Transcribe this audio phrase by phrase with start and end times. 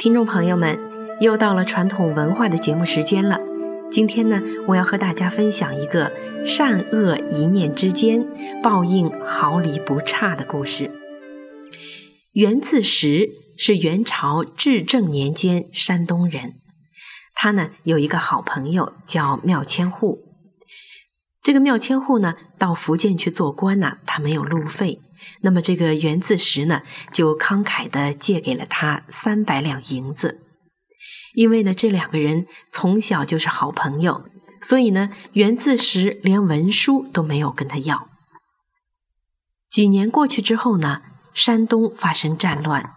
[0.00, 0.80] 听众朋友们，
[1.20, 3.38] 又到了传统文化的节目时间了。
[3.92, 6.10] 今天呢，我要和大家分享一个
[6.46, 8.26] 善恶一念之间，
[8.62, 10.90] 报应毫厘不差的故事。
[12.32, 13.28] 袁自实
[13.58, 16.54] 是元朝至正年间山东人，
[17.34, 20.20] 他呢有一个好朋友叫缪千户。
[21.42, 25.02] 这个缪千户呢到福建去做官呢，他没有路费，
[25.42, 30.40] 那么这个袁自实呢就慷慨地借给了他三百两银子。
[31.34, 34.24] 因为呢这两个人从小就是好朋友，
[34.60, 38.08] 所以呢袁自实连文书都没有跟他要。
[39.70, 41.02] 几年过去之后呢。
[41.32, 42.94] 山东发生战乱，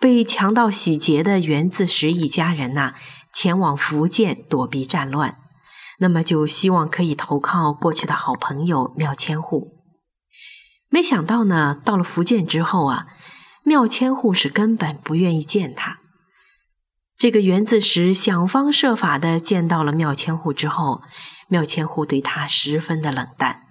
[0.00, 2.94] 被强盗洗劫的袁自实一家人呐，
[3.34, 5.36] 前往福建躲避战乱，
[5.98, 9.79] 那么就希望可以投靠过去的好朋友缪千户。
[10.90, 13.06] 没想到呢，到了福建之后啊，
[13.62, 16.00] 缪千户是根本不愿意见他。
[17.16, 21.02] 这个袁自实想方设法的见到了缪千户之后，
[21.48, 23.62] 缪千户对他十分的冷淡。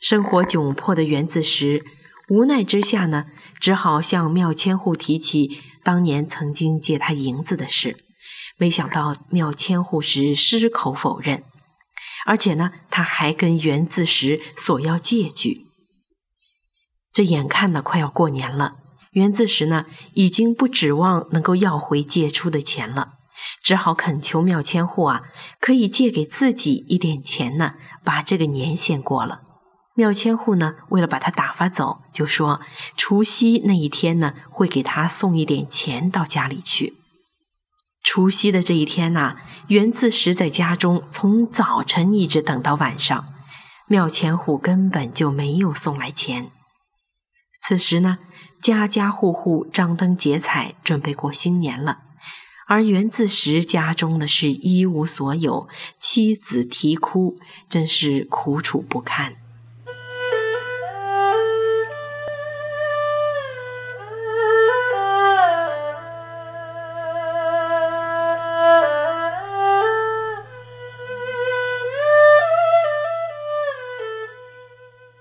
[0.00, 1.84] 生活窘迫的袁自实。
[2.28, 3.26] 无奈之下呢，
[3.60, 7.96] 只好向缪千户提起当年曾经借他银子的事。
[8.58, 11.44] 没想到缪千户是矢口否认，
[12.24, 15.65] 而且呢，他还跟袁自实索要借据。
[17.16, 18.74] 这眼看呢快要过年了，
[19.12, 23.12] 袁自实呢已经不指望能够要回借出的钱了，
[23.62, 25.22] 只好恳求缪千户啊，
[25.58, 27.72] 可以借给自己一点钱呢，
[28.04, 29.40] 把这个年先过了。
[29.94, 32.60] 缪千户呢，为了把他打发走，就说
[32.98, 36.92] 除夕那一天呢，会给他送一点钱到家里去。
[38.02, 39.36] 除夕的这一天呢，
[39.68, 43.24] 袁自实在家中从早晨一直等到晚上，
[43.88, 46.50] 缪千户根本就没有送来钱。
[47.68, 48.18] 此时呢，
[48.62, 52.02] 家家户户张灯结彩，准备过新年了，
[52.68, 55.68] 而袁自实家中的是一无所有，
[55.98, 57.36] 妻子啼哭，
[57.68, 59.34] 真是苦楚不堪。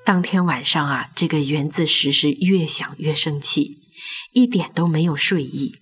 [0.06, 3.80] 当天晚上啊，这个袁自实是越想越生气，
[4.34, 5.74] 一点都没有睡意。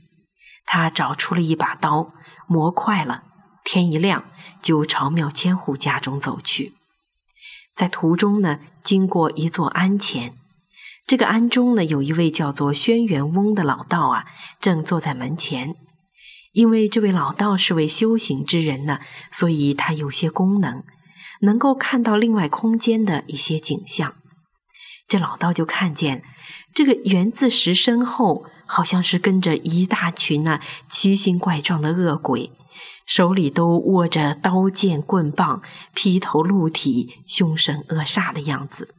[0.65, 2.07] 他找出了一把刀，
[2.47, 3.23] 磨快了，
[3.65, 4.23] 天一亮
[4.61, 6.71] 就朝缪千户家中走去。
[7.75, 10.33] 在途中呢，经过一座庵前，
[11.05, 14.23] 这个庵中呢，有一位叫做轩辕翁的老道啊，
[14.61, 15.75] 正坐在门前。
[16.53, 19.01] 因为这位老道是位修行之人呢，
[19.33, 20.81] 所以他有些功能。
[21.41, 24.15] 能够看到另外空间的一些景象，
[25.07, 26.23] 这老道就看见
[26.73, 32.51] 这个袁自石身后好像是跟着一大群那奇形怪状的恶鬼，
[33.05, 35.61] 手里都握着刀剑棍棒，
[35.93, 38.95] 披头露体，凶神恶煞的样子。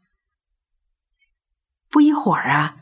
[1.90, 2.76] 不一会儿啊，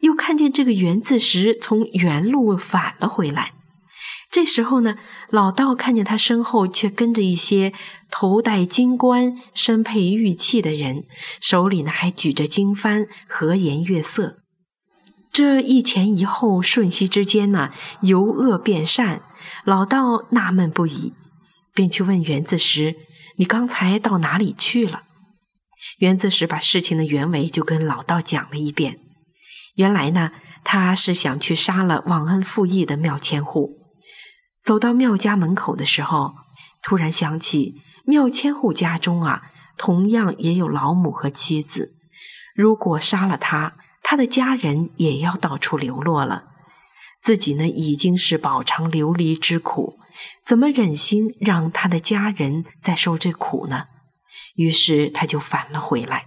[0.00, 3.54] 又看见这个袁自石从原路返了回来。
[4.30, 4.98] 这时候呢，
[5.30, 7.72] 老道看见他身后却跟着一些
[8.10, 11.04] 头戴金冠、身佩玉器的人，
[11.40, 14.36] 手里呢还举着经幡，和颜悦色。
[15.32, 17.70] 这一前一后，瞬息之间呢，
[18.02, 19.22] 由恶变善。
[19.64, 21.14] 老道纳闷不已，
[21.72, 22.96] 便去问袁子时
[23.38, 25.04] ：“你刚才到哪里去了？”
[26.00, 28.98] 袁子时把事情的原委就跟老道讲了一遍。
[29.76, 30.32] 原来呢，
[30.64, 33.77] 他是想去杀了忘恩负义的庙千户。
[34.68, 36.34] 走到庙家门口的时候，
[36.82, 39.44] 突然想起庙千户家中啊，
[39.78, 41.96] 同样也有老母和妻子。
[42.54, 46.48] 如果杀了他，他的家人也要到处流落了。
[47.22, 49.98] 自己呢，已经是饱尝流离之苦，
[50.44, 53.84] 怎么忍心让他的家人再受这苦呢？
[54.54, 56.26] 于是他就返了回来。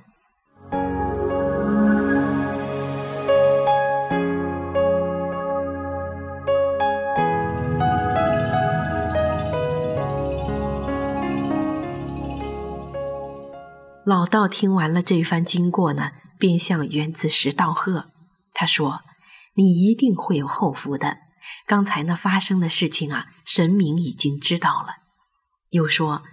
[14.03, 18.09] 老道听完了这番经过呢，便向原子石道贺。
[18.51, 19.01] 他说
[19.53, 21.17] ：“你一定会有后福的。
[21.67, 24.95] 刚才那发生的事情啊，神明已经知道了。
[25.69, 26.23] 又说，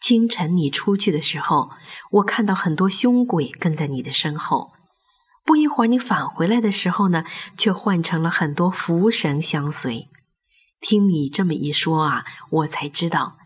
[0.00, 1.70] 清晨你出去的时候，
[2.10, 4.72] 我看到很多凶鬼跟在你的身后。
[5.44, 7.24] 不一会儿你返回来的时候呢，
[7.56, 10.08] 却换成了很多福神相随。
[10.80, 13.36] 听你这么一说啊，我才知道，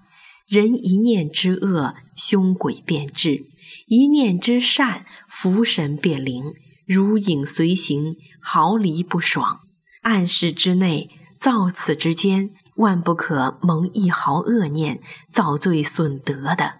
[0.49, 3.52] 人一念之恶，凶鬼便至。”
[3.87, 6.55] 一念之善，福神变灵，
[6.88, 9.61] 如影随形，毫厘不爽。
[10.03, 15.00] 暗室之内，造次之间，万不可蒙一毫恶念，
[15.33, 16.79] 造罪损德的。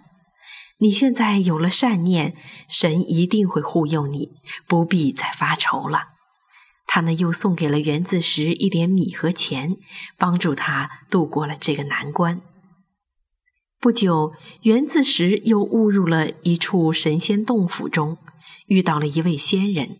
[0.79, 2.35] 你现在有了善念，
[2.67, 4.31] 神一定会护佑你，
[4.67, 6.09] 不必再发愁了。
[6.85, 9.77] 他呢，又送给了袁自石一点米和钱，
[10.17, 12.41] 帮助他度过了这个难关。
[13.79, 14.33] 不久，
[14.63, 18.17] 袁自石又误入了一处神仙洞府中，
[18.65, 19.97] 遇到了一位仙人。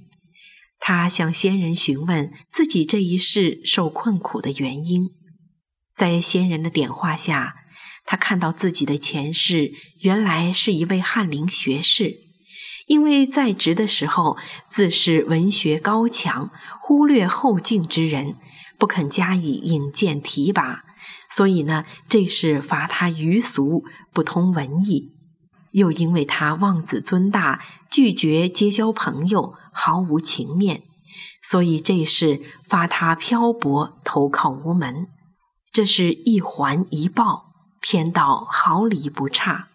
[0.80, 5.10] 他向仙人询问自己这一世受困苦的原因，
[5.96, 7.54] 在仙人的点化下。
[8.04, 12.16] 他看到自己的前世原来是一位翰林学士，
[12.88, 14.38] 因为在职的时候
[14.72, 16.50] 自恃文学高强，
[16.82, 18.36] 忽略后进之人，
[18.80, 20.84] 不肯加以引荐提拔，
[21.30, 23.84] 所以呢，这是罚他愚俗，
[24.14, 25.14] 不通文艺；
[25.72, 30.84] 又因为他妄自尊大，拒绝结交朋友，毫无情面，
[31.44, 35.08] 所以这是罚他漂泊，投靠无门。
[35.72, 37.46] 这是一环一报。
[37.80, 39.68] 天道毫厘不差，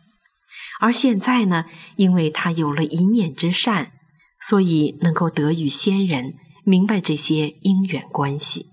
[0.80, 3.92] 而现在呢，因为他有了一念之善，
[4.40, 6.34] 所以能够得遇仙人，
[6.64, 8.71] 明白这些因缘关系。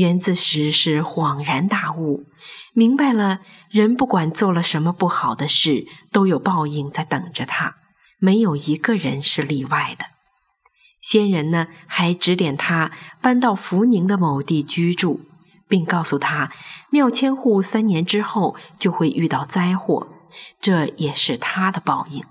[0.00, 2.24] 袁自石是恍然大悟，
[2.72, 7.74] 明白了人不管做了什么不好的事，都有报应在等着他，
[8.18, 10.06] 没有一个人是例外的。
[11.02, 15.20] 仙人呢，还指点他搬到福宁的某地居住，
[15.68, 16.50] 并告诉他，
[16.88, 20.08] 庙千户三年之后就会遇到灾祸，
[20.58, 22.24] 这也是他的报应。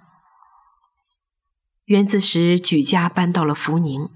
[1.86, 4.10] 袁自石举家搬到了福宁。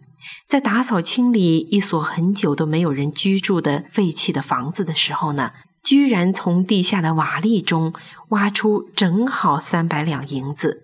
[0.47, 5.51] 在打扫清理一所很久都没有人居住的废弃的房子的时候呢，
[5.83, 7.93] 居然从地下的瓦砾中
[8.29, 10.83] 挖出正好三百两银子，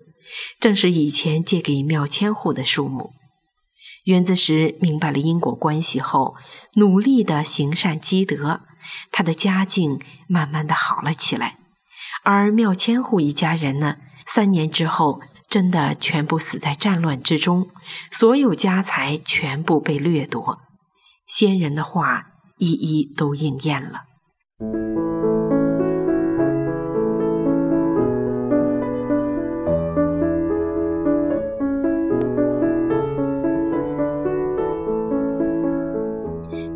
[0.58, 3.12] 正是以前借给庙千户的数目。
[4.04, 6.34] 袁子石明白了因果关系后，
[6.74, 8.62] 努力的行善积德，
[9.10, 11.56] 他的家境慢慢的好了起来。
[12.24, 13.96] 而庙千户一家人呢，
[14.26, 15.20] 三年之后。
[15.50, 17.66] 真的全部死在战乱之中，
[18.12, 20.58] 所有家财全部被掠夺，
[21.26, 22.26] 先人的话
[22.56, 24.02] 一一都应验了。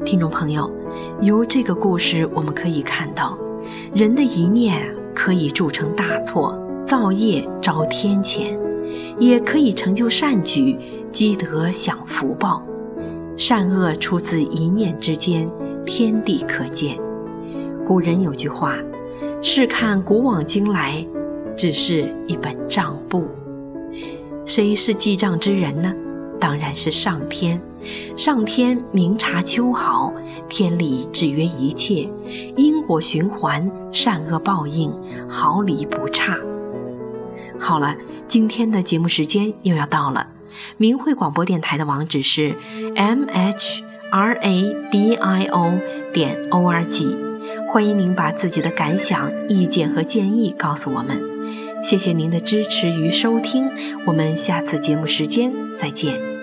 [0.05, 0.69] 听众朋友，
[1.23, 3.39] 由这个故事我们可以看到，
[3.95, 8.64] 人的一念可以铸成大错，造业招天谴。
[9.19, 10.77] 也可以成就善举，
[11.11, 12.63] 积德享福报。
[13.37, 15.51] 善恶出自一念之间，
[15.85, 16.97] 天地可见。
[17.85, 18.79] 古人有句话
[19.43, 21.05] ：“试看古往今来，
[21.57, 23.27] 只是一本账簿。”
[24.47, 25.93] 谁是记账之人呢？
[26.39, 27.61] 当然是上天。
[28.17, 30.13] 上天明察秋毫，
[30.49, 32.09] 天理制约一切，
[32.57, 34.93] 因果循环，善恶报应，
[35.29, 36.39] 毫厘不差。
[37.59, 37.97] 好了。
[38.27, 40.29] 今天的节目时间又要到了，
[40.77, 42.57] 明慧广播电台的网址是
[42.97, 45.79] m h r a d i o
[46.13, 47.17] 点 o r g，
[47.71, 51.21] 欢迎您把自己的感想、意见和建议告诉我们。
[51.85, 53.71] 谢谢您的支持与收听，
[54.07, 56.34] 我们下次节目时间再见。